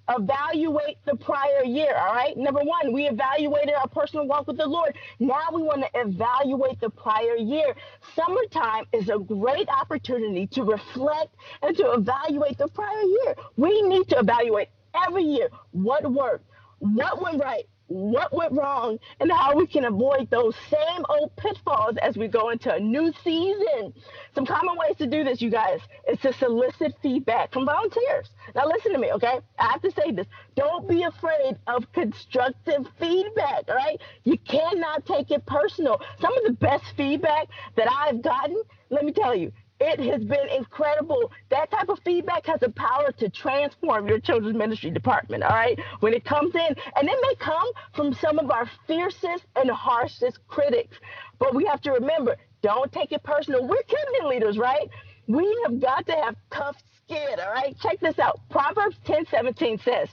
Evaluate 0.09 0.97
the 1.05 1.15
prior 1.15 1.63
year. 1.63 1.95
All 1.97 2.13
right. 2.13 2.35
Number 2.37 2.61
one, 2.61 2.93
we 2.93 3.07
evaluated 3.07 3.75
our 3.75 3.87
personal 3.87 4.27
walk 4.27 4.47
with 4.47 4.57
the 4.57 4.67
Lord. 4.67 4.95
Now 5.19 5.47
we 5.53 5.61
want 5.63 5.81
to 5.83 5.89
evaluate 5.99 6.79
the 6.79 6.89
prior 6.89 7.35
year. 7.35 7.75
Summertime 8.15 8.85
is 8.93 9.09
a 9.09 9.19
great 9.19 9.69
opportunity 9.69 10.47
to 10.47 10.63
reflect 10.63 11.35
and 11.61 11.75
to 11.77 11.91
evaluate 11.93 12.57
the 12.57 12.67
prior 12.67 13.01
year. 13.01 13.35
We 13.57 13.81
need 13.83 14.07
to 14.09 14.19
evaluate 14.19 14.69
every 15.05 15.23
year 15.23 15.49
what 15.71 16.09
worked, 16.11 16.45
what 16.79 17.21
went 17.21 17.41
right, 17.43 17.67
what 17.88 18.34
went 18.34 18.53
wrong 18.53 19.00
and 19.20 19.32
how 19.32 19.56
we 19.56 19.65
can 19.65 19.86
avoid 19.86 20.29
those 20.29 20.56
same 20.70 21.06
old 21.10 21.36
pitfalls 21.38 21.96
as 22.01 22.17
we 22.17 22.27
go 22.27 22.50
into 22.50 22.74
a 22.74 22.79
new 22.79 23.12
season. 23.24 23.94
Some 24.36 24.46
common 24.46 24.75
ways 24.77 24.98
to 24.98 25.08
do 25.08 25.24
this, 25.24 25.41
you 25.41 25.50
guys, 25.50 25.79
is 26.08 26.20
to 26.20 26.34
solicit 26.34 26.94
feedback 27.01 27.53
from 27.53 27.65
volunteers. 27.65 28.29
Now, 28.56 28.65
listen 28.67 28.91
to 28.94 29.00
me, 29.00 29.12
okay? 29.13 29.39
I 29.60 29.72
have 29.72 29.82
to 29.82 29.91
say 29.91 30.12
this. 30.12 30.27
Don't 30.56 30.88
be 30.88 31.03
afraid 31.03 31.58
of 31.67 31.91
constructive 31.94 32.88
feedback, 33.00 33.63
all 33.70 33.75
right? 33.75 34.00
You 34.24 34.38
cannot 34.39 35.06
take 35.06 35.32
it 35.32 35.46
personal. 35.46 36.01
Some 36.20 36.38
of 36.38 36.44
the 36.44 36.53
best 36.53 36.86
feedback 36.96 37.48
that 37.75 37.88
I've 37.91 38.22
gotten, 38.22 38.62
let 38.89 39.06
me 39.06 39.12
tell 39.12 39.36
you, 39.36 39.51
it 39.79 40.00
has 40.12 40.24
been 40.24 40.50
incredible. 40.50 41.32
That 41.50 41.70
type 41.70 41.89
of 41.89 42.00
feedback 42.03 42.46
has 42.48 42.60
the 42.60 42.70
to 43.17 43.29
transform 43.29 44.07
your 44.07 44.19
children's 44.19 44.57
ministry 44.57 44.89
department, 44.91 45.43
all 45.43 45.55
right? 45.55 45.79
When 46.00 46.13
it 46.13 46.25
comes 46.25 46.53
in, 46.55 46.75
and 46.95 47.09
it 47.09 47.19
may 47.21 47.36
come 47.39 47.69
from 47.93 48.13
some 48.13 48.39
of 48.39 48.51
our 48.51 48.69
fiercest 48.88 49.45
and 49.55 49.69
harshest 49.69 50.39
critics. 50.47 50.97
But 51.39 51.55
we 51.55 51.65
have 51.65 51.81
to 51.81 51.91
remember, 51.91 52.38
don't 52.62 52.91
take 52.91 53.12
it 53.12 53.24
personal. 53.24 53.67
We're 53.67 53.83
kingdom 53.83 54.29
leaders, 54.29 54.57
right? 54.57 54.89
We 55.27 55.59
have 55.65 55.79
got 55.79 56.05
to 56.07 56.13
have 56.13 56.36
tough 56.51 56.77
skin, 57.03 57.39
all 57.39 57.51
right? 57.53 57.75
Check 57.79 58.00
this 58.00 58.19
out. 58.19 58.39
Proverbs 58.50 58.97
10 59.05 59.25
17 59.29 59.79
says, 59.79 60.09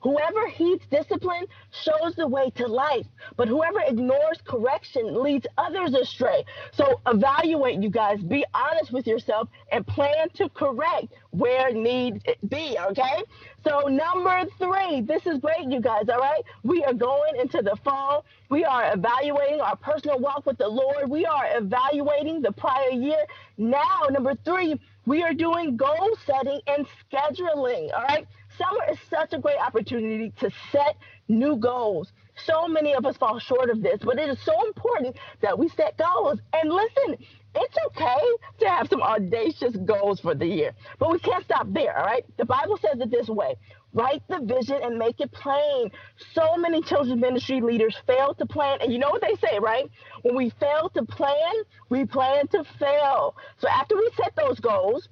Whoever 0.00 0.48
heeds 0.48 0.84
discipline 0.90 1.44
shows 1.70 2.14
the 2.16 2.26
way 2.26 2.50
to 2.56 2.66
life, 2.66 3.06
but 3.36 3.48
whoever 3.48 3.80
ignores 3.86 4.38
correction 4.44 5.22
leads 5.22 5.46
others 5.58 5.92
astray. 5.94 6.44
So 6.72 7.00
evaluate, 7.06 7.82
you 7.82 7.90
guys. 7.90 8.22
Be 8.22 8.44
honest 8.54 8.92
with 8.92 9.06
yourself 9.06 9.48
and 9.70 9.86
plan 9.86 10.30
to 10.34 10.48
correct 10.50 11.08
where 11.32 11.72
need 11.72 12.22
be. 12.48 12.78
Okay. 12.78 13.22
So 13.62 13.88
number 13.88 14.46
three, 14.58 15.02
this 15.02 15.26
is 15.26 15.38
great, 15.38 15.68
you 15.68 15.80
guys. 15.80 16.08
All 16.08 16.18
right. 16.18 16.42
We 16.62 16.82
are 16.84 16.94
going 16.94 17.36
into 17.38 17.60
the 17.60 17.76
fall. 17.84 18.24
We 18.48 18.64
are 18.64 18.92
evaluating 18.94 19.60
our 19.60 19.76
personal 19.76 20.18
walk 20.18 20.46
with 20.46 20.56
the 20.56 20.68
Lord. 20.68 21.10
We 21.10 21.26
are 21.26 21.44
evaluating 21.58 22.40
the 22.40 22.52
prior 22.52 22.90
year. 22.90 23.22
Now, 23.58 24.04
number 24.10 24.34
three, 24.46 24.80
we 25.04 25.22
are 25.22 25.34
doing 25.34 25.76
goal 25.76 26.16
setting 26.24 26.60
and 26.66 26.86
scheduling. 27.10 27.92
All 27.94 28.02
right 28.04 28.26
summer 28.60 28.84
is 28.90 28.98
such 29.08 29.32
a 29.32 29.38
great 29.38 29.58
opportunity 29.58 30.32
to 30.40 30.50
set 30.70 30.96
new 31.28 31.56
goals. 31.56 32.12
So 32.46 32.68
many 32.68 32.94
of 32.94 33.04
us 33.06 33.16
fall 33.16 33.38
short 33.38 33.70
of 33.70 33.82
this, 33.82 34.00
but 34.02 34.18
it 34.18 34.28
is 34.28 34.38
so 34.44 34.66
important 34.66 35.16
that 35.42 35.58
we 35.58 35.68
set 35.68 35.96
goals. 35.98 36.38
And 36.52 36.70
listen, 36.70 37.26
it's 37.54 37.76
okay 37.86 38.20
to 38.60 38.68
have 38.68 38.88
some 38.88 39.02
audacious 39.02 39.76
goals 39.84 40.20
for 40.20 40.34
the 40.34 40.46
year, 40.46 40.72
but 40.98 41.10
we 41.10 41.18
can't 41.18 41.44
stop 41.44 41.66
there, 41.70 41.98
all 41.98 42.04
right? 42.04 42.24
The 42.38 42.44
Bible 42.44 42.78
says 42.78 43.00
it 43.00 43.10
this 43.10 43.28
way 43.28 43.56
write 43.92 44.22
the 44.28 44.38
vision 44.40 44.78
and 44.84 44.96
make 44.96 45.20
it 45.20 45.32
plain. 45.32 45.90
So 46.32 46.56
many 46.56 46.80
children's 46.80 47.20
ministry 47.20 47.60
leaders 47.60 47.96
fail 48.06 48.34
to 48.34 48.46
plan. 48.46 48.78
And 48.80 48.92
you 48.92 49.00
know 49.00 49.10
what 49.10 49.20
they 49.20 49.34
say, 49.44 49.58
right? 49.58 49.90
When 50.22 50.36
we 50.36 50.50
fail 50.60 50.90
to 50.94 51.04
plan, 51.04 51.54
we 51.88 52.04
plan 52.04 52.46
to 52.48 52.62
fail. 52.78 53.34
So 53.58 53.68
after 53.68 53.96
we 53.96 54.08
set 54.16 54.36
those 54.36 54.60
goals, 54.60 55.08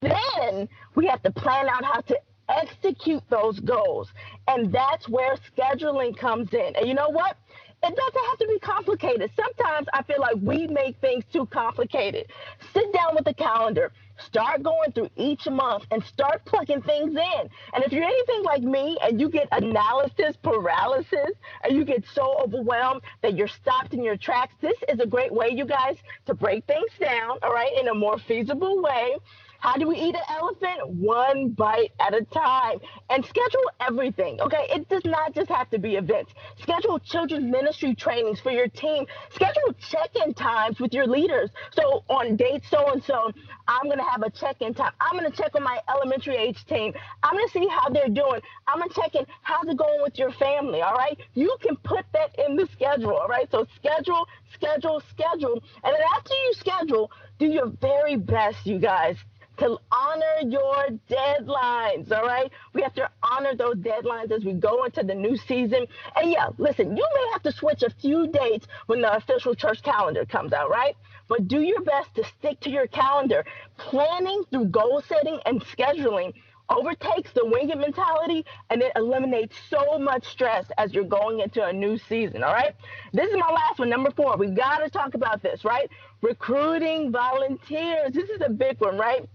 then 0.00 0.68
we 0.96 1.06
have 1.06 1.22
to 1.22 1.30
plan 1.30 1.68
out 1.68 1.84
how 1.84 2.00
to 2.00 2.18
execute 2.50 3.22
those 3.30 3.60
goals. 3.60 4.08
And 4.48 4.72
that's 4.72 5.08
where 5.08 5.36
scheduling 5.56 6.16
comes 6.16 6.52
in. 6.52 6.76
And 6.76 6.86
you 6.86 6.94
know 6.94 7.08
what? 7.08 7.36
It 7.82 7.96
doesn't 7.96 8.24
have 8.28 8.38
to 8.38 8.46
be 8.46 8.58
complicated. 8.58 9.30
Sometimes 9.34 9.88
I 9.94 10.02
feel 10.02 10.20
like 10.20 10.36
we 10.42 10.66
make 10.66 11.00
things 11.00 11.24
too 11.32 11.46
complicated. 11.46 12.26
Sit 12.74 12.92
down 12.92 13.14
with 13.14 13.24
the 13.24 13.32
calendar, 13.32 13.90
start 14.18 14.62
going 14.62 14.92
through 14.92 15.08
each 15.16 15.46
month, 15.46 15.84
and 15.90 16.04
start 16.04 16.44
plugging 16.44 16.82
things 16.82 17.16
in. 17.16 17.48
And 17.72 17.82
if 17.82 17.90
you're 17.90 18.04
anything 18.04 18.42
like 18.42 18.62
me 18.62 18.98
and 19.02 19.18
you 19.18 19.30
get 19.30 19.48
analysis 19.52 20.36
paralysis 20.42 21.30
and 21.64 21.74
you 21.74 21.86
get 21.86 22.04
so 22.14 22.36
overwhelmed 22.44 23.00
that 23.22 23.34
you're 23.34 23.48
stopped 23.48 23.94
in 23.94 24.04
your 24.04 24.18
tracks, 24.18 24.52
this 24.60 24.76
is 24.90 25.00
a 25.00 25.06
great 25.06 25.32
way, 25.32 25.48
you 25.50 25.64
guys, 25.64 25.96
to 26.26 26.34
break 26.34 26.66
things 26.66 26.90
down, 27.00 27.38
all 27.42 27.52
right, 27.52 27.72
in 27.80 27.88
a 27.88 27.94
more 27.94 28.18
feasible 28.18 28.82
way 28.82 29.16
how 29.60 29.76
do 29.76 29.86
we 29.88 29.96
eat 29.96 30.14
an 30.14 30.22
elephant? 30.28 30.88
One 30.88 31.50
bite 31.50 31.92
at 32.00 32.14
a 32.14 32.24
time. 32.24 32.78
And 33.10 33.24
schedule 33.24 33.70
everything, 33.80 34.40
okay? 34.40 34.66
It 34.70 34.88
does 34.88 35.04
not 35.04 35.34
just 35.34 35.48
have 35.50 35.68
to 35.70 35.78
be 35.78 35.96
events. 35.96 36.32
Schedule 36.60 36.98
children's 36.98 37.50
ministry 37.50 37.94
trainings 37.94 38.40
for 38.40 38.50
your 38.50 38.68
team. 38.68 39.06
Schedule 39.34 39.74
check 39.90 40.10
in 40.24 40.34
times 40.34 40.80
with 40.80 40.92
your 40.92 41.06
leaders. 41.06 41.50
So 41.72 42.04
on 42.08 42.36
date 42.36 42.62
so 42.70 42.90
and 42.90 43.02
so, 43.04 43.32
I'm 43.68 43.84
going 43.84 43.98
to 43.98 44.04
have 44.04 44.22
a 44.22 44.30
check 44.30 44.56
in 44.60 44.74
time. 44.74 44.92
I'm 45.00 45.18
going 45.18 45.30
to 45.30 45.36
check 45.36 45.54
on 45.54 45.62
my 45.62 45.78
elementary 45.88 46.36
age 46.36 46.64
team. 46.66 46.92
I'm 47.22 47.34
going 47.34 47.46
to 47.46 47.52
see 47.52 47.68
how 47.68 47.88
they're 47.88 48.08
doing. 48.08 48.40
I'm 48.66 48.78
going 48.78 48.88
to 48.88 48.94
check 48.94 49.14
in 49.14 49.26
how's 49.42 49.68
it 49.68 49.76
going 49.76 50.00
with 50.02 50.18
your 50.18 50.32
family, 50.32 50.80
all 50.82 50.94
right? 50.94 51.18
You 51.34 51.56
can 51.60 51.76
put 51.76 52.04
that 52.12 52.36
in 52.46 52.56
the 52.56 52.66
schedule, 52.72 53.16
all 53.16 53.28
right? 53.28 53.50
So 53.50 53.66
schedule, 53.76 54.26
schedule, 54.54 55.02
schedule. 55.10 55.62
And 55.84 55.94
then 55.94 56.02
after 56.16 56.34
you 56.34 56.52
schedule, 56.54 57.10
do 57.38 57.46
your 57.46 57.68
very 57.80 58.16
best, 58.16 58.66
you 58.66 58.78
guys, 58.78 59.16
to 59.60 59.78
honor 59.92 60.48
your 60.48 60.88
deadlines. 61.08 62.10
All 62.10 62.24
right. 62.24 62.50
We 62.72 62.82
have 62.82 62.94
to 62.94 63.10
honor 63.22 63.54
those 63.54 63.76
deadlines 63.76 64.32
as 64.32 64.44
we 64.44 64.54
go 64.54 64.84
into 64.84 65.02
the 65.02 65.14
new 65.14 65.36
season. 65.36 65.86
And 66.16 66.30
yeah, 66.30 66.48
listen, 66.56 66.96
you 66.96 67.06
may 67.14 67.26
have 67.32 67.42
to 67.42 67.52
switch 67.52 67.82
a 67.82 67.90
few 67.90 68.26
dates 68.28 68.66
when 68.86 69.02
the 69.02 69.14
official 69.14 69.54
church 69.54 69.82
calendar 69.82 70.24
comes 70.24 70.52
out, 70.54 70.70
right? 70.70 70.96
But 71.28 71.46
do 71.46 71.60
your 71.60 71.82
best 71.82 72.14
to 72.14 72.24
stick 72.24 72.58
to 72.60 72.70
your 72.70 72.86
calendar. 72.86 73.44
Planning 73.76 74.44
through 74.50 74.66
goal 74.66 75.02
setting 75.06 75.38
and 75.44 75.62
scheduling 75.62 76.32
overtakes 76.70 77.32
the 77.34 77.44
wing 77.44 77.68
it 77.68 77.78
mentality 77.78 78.46
and 78.70 78.80
it 78.80 78.92
eliminates 78.96 79.56
so 79.68 79.98
much 79.98 80.24
stress 80.26 80.64
as 80.78 80.94
you're 80.94 81.04
going 81.04 81.40
into 81.40 81.62
a 81.62 81.72
new 81.72 81.98
season. 81.98 82.42
All 82.42 82.54
right. 82.54 82.74
This 83.12 83.28
is 83.28 83.36
my 83.36 83.50
last 83.50 83.78
one, 83.78 83.90
number 83.90 84.10
four. 84.10 84.36
We 84.38 84.48
got 84.48 84.78
to 84.78 84.88
talk 84.88 85.14
about 85.14 85.42
this, 85.42 85.64
right? 85.64 85.90
Recruiting 86.22 87.12
volunteers. 87.12 88.12
This 88.14 88.30
is 88.30 88.40
a 88.40 88.48
big 88.48 88.80
one, 88.80 88.96
right? 88.96 89.28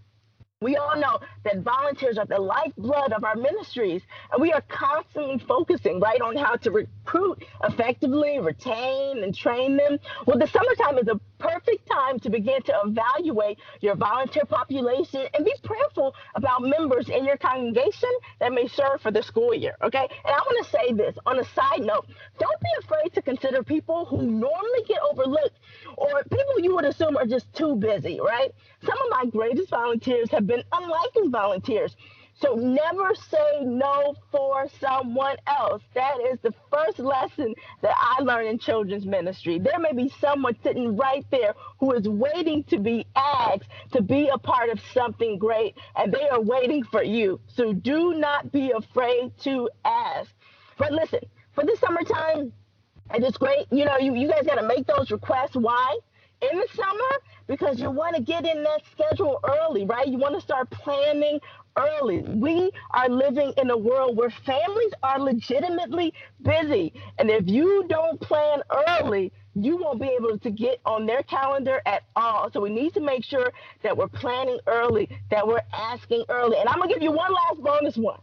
We 0.66 0.78
all 0.78 0.98
know 0.98 1.20
that 1.44 1.60
volunteers 1.60 2.18
are 2.18 2.26
the 2.26 2.40
lifeblood 2.40 3.14
of 3.14 3.24
our 3.24 3.36
ministries, 3.36 4.02
and 4.32 4.42
we 4.42 4.52
are 4.52 4.62
constantly 4.62 5.38
focusing 5.38 6.00
right 6.00 6.20
on 6.20 6.36
how 6.36 6.56
to 6.56 6.72
recruit 6.72 7.46
effectively, 7.64 8.40
retain, 8.40 9.24
and 9.24 9.36
train 9.36 9.78
them. 9.78 10.00
Well, 10.26 10.40
the 10.40 10.48
summertime 10.48 10.98
is 10.98 11.08
a 11.08 11.20
perfect 11.38 11.90
time 11.90 12.20
to 12.20 12.30
begin 12.30 12.62
to 12.64 12.74
evaluate 12.86 13.60
your 13.82 13.96
volunteer 13.96 14.44
population 14.46 15.28
and 15.34 15.46
be 15.46 15.54
prayerful 15.64 16.16
about 16.36 16.62
members 16.62 17.10
in 17.10 17.26
your 17.26 17.38
congregation 17.38 18.10
that 18.40 18.54
may 18.54 18.68
serve 18.68 19.02
for 19.02 19.12
the 19.12 19.24
school 19.24 19.54
year. 19.54 19.76
Okay, 19.84 20.08
and 20.26 20.36
I 20.36 20.40
want 20.40 20.66
to 20.66 20.72
say 20.72 20.94
this 20.94 21.16
on 21.26 21.40
a 21.40 21.46
side 21.54 21.82
note: 21.82 22.08
don't 22.40 22.60
be 22.62 22.70
afraid 22.84 23.14
to 23.14 23.22
consider 23.22 23.64
people 23.64 24.06
who 24.06 24.22
normally 24.22 24.84
get 24.88 25.00
overlooked 25.10 25.60
or 25.98 26.24
people 26.24 26.60
you 26.60 26.76
would 26.76 26.86
assume 26.86 27.18
are 27.18 27.26
just 27.26 27.54
too 27.54 27.76
busy. 27.76 28.20
Right? 28.20 28.54
Some 28.84 28.98
of 28.98 29.10
my 29.10 29.26
greatest 29.30 29.70
volunteers 29.70 30.30
have 30.32 30.48
been 30.48 30.64
unliking 30.72 31.32
volunteers. 31.32 31.96
So 32.42 32.56
never 32.56 33.16
say 33.16 33.62
no 33.62 34.16
for 34.32 34.68
someone 34.80 35.38
else. 35.48 35.82
That 35.94 36.18
is 36.20 36.38
the 36.42 36.54
first 36.72 37.00
lesson 37.00 37.54
that 37.82 37.96
I 37.98 38.22
learned 38.22 38.50
in 38.50 38.60
children's 38.60 39.06
ministry. 39.06 39.58
There 39.58 39.80
may 39.80 39.94
be 39.94 40.10
someone 40.20 40.58
sitting 40.62 40.98
right 40.98 41.26
there 41.32 41.54
who 41.80 41.94
is 41.94 42.08
waiting 42.08 42.64
to 42.66 42.78
be 42.80 43.06
asked 43.16 43.70
to 43.94 44.02
be 44.02 44.28
a 44.28 44.38
part 44.38 44.70
of 44.70 44.80
something 44.94 45.38
great, 45.38 45.76
and 45.96 46.14
they 46.14 46.28
are 46.28 46.42
waiting 46.42 46.84
for 46.84 47.04
you. 47.04 47.40
So 47.48 47.72
do 47.72 48.14
not 48.16 48.52
be 48.52 48.72
afraid 48.72 49.32
to 49.44 49.70
ask. 49.86 50.32
But 50.78 50.92
listen, 50.92 51.22
for 51.54 51.64
the 51.64 51.78
summertime, 51.80 52.52
and 53.12 53.24
it 53.24 53.28
is 53.28 53.38
great. 53.38 53.68
You 53.72 53.86
know, 53.86 53.98
you, 53.98 54.14
you 54.16 54.28
guys 54.28 54.46
got 54.46 54.56
to 54.56 54.68
make 54.68 54.88
those 54.88 55.10
requests. 55.10 55.56
Why? 55.56 55.98
In 56.42 56.58
the 56.58 56.68
summer, 56.74 57.22
because 57.48 57.80
you 57.80 57.90
want 57.90 58.16
to 58.16 58.22
get 58.22 58.46
in 58.46 58.62
that 58.64 58.82
schedule 58.92 59.40
early, 59.44 59.86
right? 59.86 60.08
You 60.08 60.18
want 60.18 60.36
to 60.36 60.42
start 60.42 60.70
planning 60.70 61.40
early. 61.78 62.22
We 62.22 62.72
are 62.92 63.10
living 63.10 63.54
in 63.58 63.70
a 63.70 63.78
world 63.78 64.18
where 64.18 64.30
families 64.46 64.92
are 65.04 65.20
legitimately 65.20 66.14
busy. 66.42 66.94
And 67.18 67.30
if 67.30 67.48
you 67.48 67.86
don't 67.88 68.20
plan 68.22 68.62
early, 68.88 69.32
you 69.56 69.78
won't 69.78 70.02
be 70.02 70.08
able 70.08 70.38
to 70.38 70.52
get 70.52 70.80
on 70.86 71.06
their 71.06 71.24
calendar 71.24 71.82
at 71.86 72.04
all. 72.16 72.52
So 72.52 72.60
we 72.60 72.70
need 72.70 72.94
to 72.96 73.00
make 73.00 73.24
sure 73.24 73.52
that 73.84 73.96
we're 73.96 74.08
planning 74.08 74.60
early, 74.68 75.10
that 75.32 75.48
we're 75.48 75.62
asking 75.74 76.26
early. 76.30 76.58
And 76.58 76.68
I'm 76.68 76.78
going 76.78 76.90
to 76.90 76.94
give 76.94 77.04
you 77.04 77.12
one 77.12 77.32
last 77.34 77.62
bonus 77.62 77.96
one. 77.96 78.20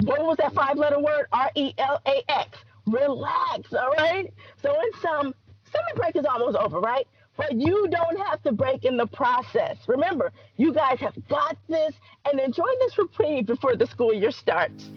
What 0.00 0.20
was 0.22 0.36
that 0.38 0.52
five 0.54 0.76
letter 0.76 0.98
word? 0.98 1.26
R 1.32 1.50
E 1.54 1.72
L 1.78 2.00
A 2.06 2.22
X. 2.28 2.58
Relax, 2.86 3.72
all 3.72 3.92
right? 3.96 4.32
So 4.60 4.70
in 4.74 5.00
some, 5.00 5.26
um, 5.28 5.34
summer 5.72 5.96
break 5.96 6.16
is 6.16 6.24
almost 6.26 6.56
over, 6.56 6.80
right? 6.80 7.06
but 7.36 7.52
you 7.52 7.88
don't 7.88 8.18
have 8.26 8.42
to 8.42 8.52
break 8.52 8.84
in 8.84 8.96
the 8.96 9.06
process. 9.06 9.76
Remember, 9.86 10.32
you 10.56 10.72
guys 10.72 10.98
have 11.00 11.14
got 11.28 11.56
this 11.68 11.94
and 12.24 12.40
enjoy 12.40 12.68
this 12.80 12.96
reprieve 12.98 13.46
before 13.46 13.76
the 13.76 13.86
school 13.86 14.12
year 14.12 14.30
starts. 14.30 14.90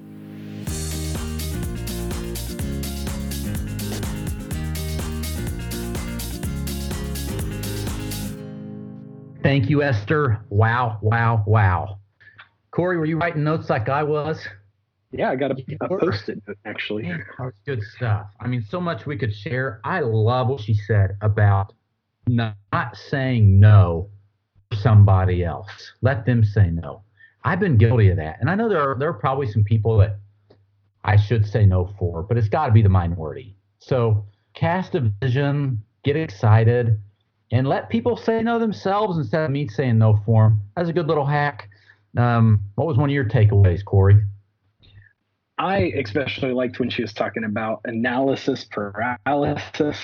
Thank 9.43 9.69
you, 9.69 9.81
Esther. 9.81 10.41
Wow, 10.49 10.99
wow, 11.01 11.43
wow. 11.47 11.99
Corey, 12.71 12.97
were 12.97 13.05
you 13.05 13.17
writing 13.17 13.45
notes 13.45 13.69
like 13.69 13.87
I 13.87 14.03
was? 14.03 14.45
Yeah, 15.11 15.31
I 15.31 15.37
got 15.37 15.51
a, 15.51 15.77
a 15.79 15.87
post-it 15.87 16.41
note 16.45 16.57
actually. 16.65 17.03
Man, 17.03 17.23
good 17.65 17.81
stuff. 17.95 18.27
I 18.41 18.47
mean, 18.47 18.65
so 18.69 18.81
much 18.81 19.05
we 19.05 19.17
could 19.17 19.33
share. 19.33 19.79
I 19.85 20.01
love 20.01 20.49
what 20.49 20.59
she 20.59 20.73
said 20.73 21.15
about 21.21 21.71
not 22.27 22.95
saying 22.95 23.59
no 23.59 24.09
somebody 24.73 25.43
else. 25.43 25.93
Let 26.01 26.25
them 26.25 26.43
say 26.43 26.69
no. 26.69 27.03
I've 27.43 27.59
been 27.59 27.77
guilty 27.77 28.09
of 28.09 28.17
that, 28.17 28.37
and 28.41 28.49
I 28.49 28.55
know 28.55 28.67
there 28.67 28.81
are 28.81 28.97
there 28.99 29.09
are 29.09 29.13
probably 29.13 29.47
some 29.47 29.63
people 29.63 29.97
that 29.99 30.19
I 31.03 31.15
should 31.15 31.45
say 31.45 31.65
no 31.65 31.93
for, 31.97 32.23
but 32.23 32.37
it's 32.37 32.49
got 32.49 32.67
to 32.67 32.71
be 32.71 32.81
the 32.81 32.89
minority. 32.89 33.55
So 33.79 34.25
cast 34.53 34.95
a 34.95 35.11
vision, 35.21 35.81
get 36.03 36.17
excited, 36.17 36.99
and 37.51 37.67
let 37.67 37.89
people 37.89 38.17
say 38.17 38.41
no 38.41 38.59
themselves 38.59 39.17
instead 39.17 39.43
of 39.43 39.51
me 39.51 39.67
saying 39.67 39.97
no 39.97 40.19
for 40.25 40.49
them. 40.49 40.61
That's 40.75 40.89
a 40.89 40.93
good 40.93 41.07
little 41.07 41.25
hack. 41.25 41.69
Um, 42.17 42.61
what 42.75 42.87
was 42.87 42.97
one 42.97 43.09
of 43.09 43.13
your 43.13 43.25
takeaways, 43.25 43.85
Corey? 43.85 44.21
I 45.57 45.93
especially 45.97 46.51
liked 46.51 46.79
when 46.79 46.89
she 46.89 47.01
was 47.01 47.13
talking 47.13 47.43
about 47.43 47.81
analysis 47.85 48.65
paralysis. 48.65 49.97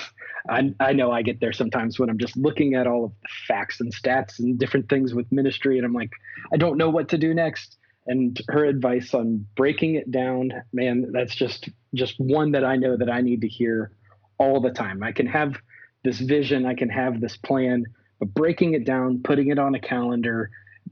I, 0.49 0.73
I 0.79 0.93
know 0.93 1.11
I 1.11 1.21
get 1.21 1.39
there 1.39 1.53
sometimes 1.53 1.99
when 1.99 2.09
I'm 2.09 2.17
just 2.17 2.35
looking 2.35 2.75
at 2.75 2.87
all 2.87 3.05
of 3.05 3.11
the 3.11 3.29
facts 3.47 3.79
and 3.79 3.93
stats 3.93 4.39
and 4.39 4.59
different 4.59 4.89
things 4.89 5.13
with 5.13 5.31
ministry, 5.31 5.77
and 5.77 5.85
I'm 5.85 5.93
like, 5.93 6.11
I 6.53 6.57
don't 6.57 6.77
know 6.77 6.89
what 6.89 7.09
to 7.09 7.17
do 7.17 7.33
next. 7.33 7.77
And 8.05 8.39
her 8.49 8.65
advice 8.65 9.13
on 9.13 9.47
breaking 9.55 9.95
it 9.95 10.11
down, 10.11 10.51
man, 10.73 11.11
that's 11.13 11.35
just 11.35 11.69
just 11.93 12.19
one 12.19 12.51
that 12.51 12.65
I 12.65 12.75
know 12.75 12.97
that 12.97 13.09
I 13.09 13.21
need 13.21 13.41
to 13.41 13.47
hear 13.47 13.91
all 14.37 14.59
the 14.59 14.71
time. 14.71 15.01
I 15.03 15.13
can 15.13 15.27
have 15.27 15.55
this 16.03 16.19
vision, 16.19 16.65
I 16.65 16.73
can 16.73 16.89
have 16.89 17.21
this 17.21 17.37
plan, 17.37 17.85
but 18.19 18.33
breaking 18.33 18.73
it 18.73 18.83
down, 18.83 19.21
putting 19.23 19.49
it 19.49 19.59
on 19.59 19.73
a 19.75 19.79
calendar, 19.79 20.51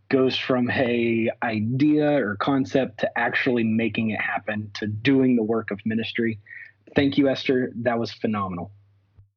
goes 0.10 0.38
from 0.38 0.70
a 0.72 1.30
idea 1.44 2.26
or 2.26 2.36
concept 2.36 3.00
to 3.00 3.18
actually 3.18 3.64
making 3.64 4.12
it 4.12 4.20
happen 4.20 4.72
to 4.76 4.88
doing 4.88 5.36
the 5.36 5.44
work 5.44 5.72
of 5.72 5.80
ministry 5.86 6.40
thank 6.96 7.18
you 7.18 7.30
esther 7.30 7.72
that 7.76 7.98
was 7.98 8.12
phenomenal 8.12 8.72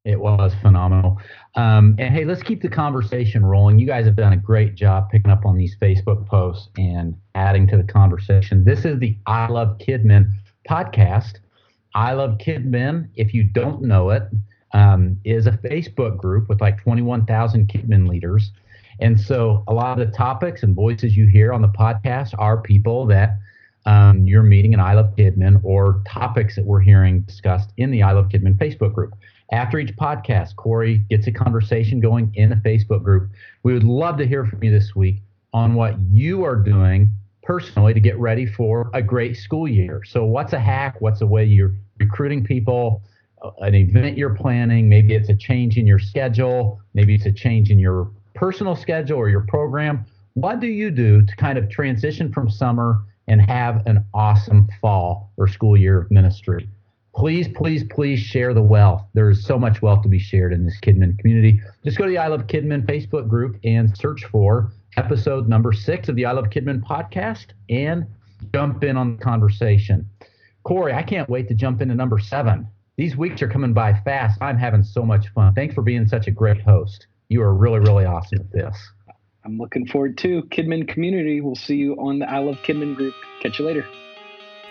it 0.05 0.21
was 0.21 0.53
phenomenal. 0.61 1.19
Um, 1.55 1.97
and 1.99 2.15
hey 2.15 2.25
let's 2.25 2.43
keep 2.43 2.61
the 2.61 2.69
conversation 2.69 3.45
rolling. 3.45 3.79
You 3.79 3.87
guys 3.87 4.05
have 4.05 4.17
done 4.17 4.35
a 4.35 4.37
great 4.37 4.75
job 4.75 5.11
picking 5.11 5.31
up 5.31 5.47
on 5.47 5.57
these 5.57 5.77
facebook 5.81 6.27
posts 6.27 6.69
and 6.77 7.17
adding 7.35 7.67
to 7.69 7.77
the 7.77 7.85
conversation. 7.85 8.65
This 8.65 8.85
is 8.85 8.99
the 8.99 9.17
i 9.27 9.47
love 9.49 9.79
kidmin 9.79 10.31
podcast. 10.69 11.39
I 11.95 12.13
love 12.13 12.39
kidmin 12.39 13.09
if 13.17 13.33
you 13.33 13.45
don't 13.45 13.83
know 13.83 14.11
it 14.11 14.25
um, 14.73 15.19
is 15.25 15.47
a 15.47 15.53
facebook 15.53 16.19
group 16.19 16.49
with 16.49 16.61
like 16.61 16.83
21000 16.85 17.69
kidmin 17.69 18.09
leaders. 18.09 18.51
And 19.01 19.19
so 19.19 19.65
a 19.67 19.73
lot 19.73 19.99
of 19.99 20.07
the 20.07 20.15
topics 20.15 20.63
and 20.63 20.75
voices 20.75 21.17
you 21.17 21.27
hear 21.27 21.53
on 21.53 21.63
the 21.63 21.69
podcast 21.69 22.35
are 22.39 22.61
people 22.61 23.07
that 23.07 23.39
um, 23.87 24.27
you're 24.27 24.43
meeting 24.43 24.73
in 24.73 24.81
I 24.81 24.95
Love 24.95 25.15
Kidmin 25.17 25.61
or 25.63 26.03
topics 26.07 26.57
that 26.57 26.65
we're 26.65 26.81
hearing 26.81 27.21
discussed 27.23 27.71
in 27.77 27.91
the 27.91 28.03
I 28.03 28.13
Love 28.13 28.29
Kidmin 28.29 28.57
Facebook 28.57 28.95
group. 28.95 29.15
After 29.53 29.79
each 29.79 29.95
podcast, 29.97 30.57
Corey 30.57 30.99
gets 31.11 31.27
a 31.27 31.33
conversation 31.33 32.01
going 32.01 32.33
in 32.35 32.51
the 32.51 32.57
Facebook 32.57 33.03
group. 33.03 33.31
We 33.63 33.73
would 33.73 33.85
love 33.85 34.17
to 34.19 34.27
hear 34.27 34.45
from 34.45 34.63
you 34.63 34.71
this 34.71 34.95
week 34.97 35.23
on 35.53 35.75
what 35.75 35.99
you 36.01 36.45
are 36.45 36.57
doing 36.57 37.11
personally 37.43 37.95
to 37.95 38.01
get 38.01 38.19
ready 38.19 38.47
for 38.47 38.91
a 38.95 39.03
great 39.03 39.37
school 39.37 39.69
year. 39.69 40.03
So, 40.05 40.25
what's 40.25 40.53
a 40.53 40.59
hack? 40.59 41.01
What's 41.01 41.21
a 41.21 41.27
way 41.27 41.45
you're 41.45 41.75
recruiting 41.99 42.45
people? 42.45 43.03
Uh, 43.43 43.51
an 43.59 43.75
event 43.75 44.17
you're 44.17 44.35
planning? 44.35 44.89
Maybe 44.89 45.15
it's 45.15 45.29
a 45.29 45.37
change 45.37 45.77
in 45.77 45.87
your 45.87 45.99
schedule. 45.99 46.81
Maybe 46.95 47.15
it's 47.15 47.27
a 47.27 47.33
change 47.33 47.71
in 47.71 47.79
your 47.79 48.11
personal 48.35 48.77
schedule 48.77 49.17
or 49.19 49.29
your 49.29 49.43
program, 49.43 50.05
what 50.35 50.61
do 50.61 50.67
you 50.67 50.91
do 50.91 51.23
to 51.23 51.37
kind 51.37 51.57
of 51.57 51.71
transition 51.71 52.33
from 52.33 52.51
summer 52.51 53.03
and 53.29 53.41
have 53.41 53.87
an 53.87 54.05
awesome 54.13 54.69
fall 54.81 55.31
or 55.37 55.49
school 55.49 55.77
year 55.77 56.03
of 56.03 56.11
ministry? 56.11 56.69
Please, 57.17 57.47
please, 57.49 57.85
please 57.85 58.19
share 58.19 58.53
the 58.53 58.63
wealth. 58.63 59.05
There 59.15 59.31
is 59.31 59.45
so 59.45 59.57
much 59.57 59.81
wealth 59.81 60.03
to 60.03 60.09
be 60.09 60.19
shared 60.19 60.53
in 60.53 60.65
this 60.65 60.79
KidMin 60.83 61.17
community. 61.19 61.61
Just 61.85 61.97
go 61.97 62.05
to 62.05 62.11
the 62.11 62.19
I 62.19 62.27
Love 62.27 62.49
KidMin 62.49 62.87
Facebook 62.87 63.29
group 63.29 63.57
and 63.63 63.97
search 63.97 64.25
for 64.25 64.73
episode 64.97 65.49
number 65.49 65.73
six 65.73 66.09
of 66.09 66.17
the 66.17 66.27
I 66.27 66.33
Love 66.33 66.47
KidMin 66.47 66.83
podcast 66.83 67.47
and 67.71 68.05
jump 68.53 68.83
in 68.83 68.97
on 68.97 69.17
the 69.17 69.23
conversation. 69.23 70.09
Corey, 70.65 70.93
I 70.93 71.03
can't 71.03 71.29
wait 71.29 71.47
to 71.49 71.55
jump 71.55 71.81
into 71.83 71.95
number 71.95 72.19
seven. 72.19 72.67
These 72.97 73.17
weeks 73.17 73.43
are 73.43 73.49
coming 73.49 73.73
by 73.73 73.95
fast. 74.05 74.41
I'm 74.41 74.59
having 74.59 74.83
so 74.83 75.05
much 75.05 75.29
fun. 75.29 75.55
Thanks 75.55 75.75
for 75.75 75.83
being 75.83 76.07
such 76.07 76.27
a 76.27 76.31
great 76.33 76.61
host. 76.63 77.07
You 77.29 77.43
are 77.43 77.55
really, 77.55 77.79
really 77.81 78.05
awesome 78.05 78.41
at 78.41 78.51
this. 78.51 78.77
I'm 79.45 79.59
looking 79.59 79.87
forward 79.87 80.19
to 80.19 80.43
KidMin 80.45 80.89
community. 80.89 81.41
We'll 81.41 81.55
see 81.55 81.77
you 81.77 81.95
on 81.95 82.19
the 82.19 82.31
I 82.31 82.39
Love 82.39 82.57
KidMin 82.65 82.97
group. 82.97 83.15
Catch 83.41 83.59
you 83.61 83.67
later. 83.67 83.87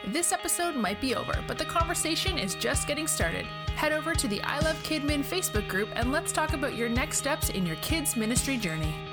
This 0.08 0.34
episode 0.34 0.76
might 0.76 1.00
be 1.00 1.16
over, 1.16 1.34
but 1.48 1.58
the 1.58 1.64
conversation 1.64 2.38
is 2.38 2.56
just 2.56 2.90
getting 2.90 3.08
started. 3.08 3.46
Head 3.78 3.94
over 3.94 4.14
to 4.14 4.28
the 4.28 4.42
I 4.42 4.60
Love 4.60 4.76
Kidmin 4.84 5.24
Facebook 5.24 5.66
group 5.70 5.88
and 5.94 6.12
let's 6.12 6.34
talk 6.34 6.52
about 6.52 6.76
your 6.76 6.90
next 6.90 7.20
steps 7.20 7.50
in 7.50 7.66
your 7.66 7.78
kids' 7.78 8.18
ministry 8.18 8.58
journey. 8.58 9.13